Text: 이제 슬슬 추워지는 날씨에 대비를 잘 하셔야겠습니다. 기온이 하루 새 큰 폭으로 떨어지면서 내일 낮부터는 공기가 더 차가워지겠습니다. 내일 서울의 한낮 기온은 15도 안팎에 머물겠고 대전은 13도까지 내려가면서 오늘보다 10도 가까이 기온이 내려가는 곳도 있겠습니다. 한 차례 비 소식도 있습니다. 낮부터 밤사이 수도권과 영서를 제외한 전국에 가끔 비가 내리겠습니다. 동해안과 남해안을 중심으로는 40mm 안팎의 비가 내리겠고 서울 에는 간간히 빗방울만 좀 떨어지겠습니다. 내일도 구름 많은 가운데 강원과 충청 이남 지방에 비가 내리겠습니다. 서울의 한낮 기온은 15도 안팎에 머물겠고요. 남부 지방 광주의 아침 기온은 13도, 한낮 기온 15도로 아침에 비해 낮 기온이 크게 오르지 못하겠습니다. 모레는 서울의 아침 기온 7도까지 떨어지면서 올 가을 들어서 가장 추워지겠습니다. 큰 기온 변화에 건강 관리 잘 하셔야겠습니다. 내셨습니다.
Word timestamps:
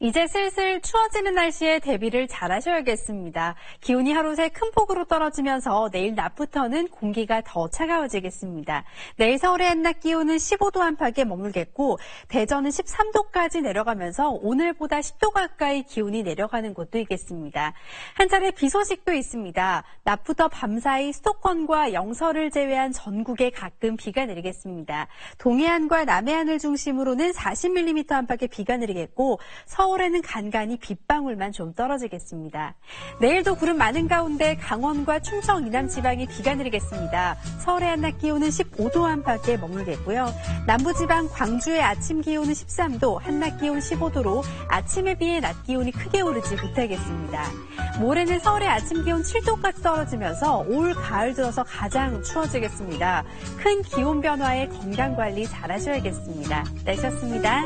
이제 0.00 0.28
슬슬 0.28 0.80
추워지는 0.80 1.34
날씨에 1.34 1.80
대비를 1.80 2.28
잘 2.28 2.52
하셔야겠습니다. 2.52 3.56
기온이 3.80 4.12
하루 4.12 4.36
새 4.36 4.48
큰 4.48 4.70
폭으로 4.70 5.06
떨어지면서 5.06 5.90
내일 5.90 6.14
낮부터는 6.14 6.86
공기가 6.88 7.42
더 7.44 7.68
차가워지겠습니다. 7.68 8.84
내일 9.16 9.38
서울의 9.38 9.66
한낮 9.66 9.98
기온은 9.98 10.36
15도 10.36 10.82
안팎에 10.82 11.24
머물겠고 11.24 11.98
대전은 12.28 12.70
13도까지 12.70 13.62
내려가면서 13.62 14.30
오늘보다 14.30 15.00
10도 15.00 15.32
가까이 15.32 15.82
기온이 15.82 16.22
내려가는 16.22 16.74
곳도 16.74 16.98
있겠습니다. 16.98 17.74
한 18.14 18.28
차례 18.28 18.52
비 18.52 18.68
소식도 18.68 19.12
있습니다. 19.12 19.82
낮부터 20.04 20.46
밤사이 20.46 21.12
수도권과 21.12 21.92
영서를 21.92 22.52
제외한 22.52 22.92
전국에 22.92 23.50
가끔 23.50 23.96
비가 23.96 24.26
내리겠습니다. 24.26 25.08
동해안과 25.38 26.04
남해안을 26.04 26.60
중심으로는 26.60 27.32
40mm 27.32 28.12
안팎의 28.12 28.46
비가 28.46 28.76
내리겠고 28.76 29.40
서울 29.66 29.87
에는 29.98 30.22
간간히 30.22 30.78
빗방울만 30.78 31.52
좀 31.52 31.74
떨어지겠습니다. 31.74 32.74
내일도 33.20 33.56
구름 33.56 33.78
많은 33.78 34.06
가운데 34.06 34.54
강원과 34.56 35.20
충청 35.20 35.66
이남 35.66 35.88
지방에 35.88 36.26
비가 36.26 36.54
내리겠습니다. 36.54 37.36
서울의 37.64 37.88
한낮 37.88 38.18
기온은 38.18 38.48
15도 38.48 39.04
안팎에 39.04 39.56
머물겠고요. 39.56 40.32
남부 40.66 40.94
지방 40.94 41.28
광주의 41.28 41.82
아침 41.82 42.20
기온은 42.20 42.52
13도, 42.52 43.18
한낮 43.20 43.58
기온 43.58 43.80
15도로 43.80 44.42
아침에 44.68 45.14
비해 45.14 45.40
낮 45.40 45.62
기온이 45.64 45.90
크게 45.90 46.20
오르지 46.20 46.54
못하겠습니다. 46.56 47.44
모레는 47.98 48.38
서울의 48.38 48.68
아침 48.68 49.04
기온 49.04 49.22
7도까지 49.22 49.82
떨어지면서 49.82 50.64
올 50.68 50.94
가을 50.94 51.34
들어서 51.34 51.64
가장 51.64 52.22
추워지겠습니다. 52.22 53.24
큰 53.56 53.82
기온 53.82 54.20
변화에 54.20 54.68
건강 54.68 55.16
관리 55.16 55.46
잘 55.46 55.72
하셔야겠습니다. 55.72 56.64
내셨습니다. 56.84 57.64